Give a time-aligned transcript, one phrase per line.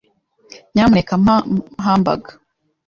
[0.73, 1.35] Nyamuneka mpa
[1.85, 2.33] hamburger.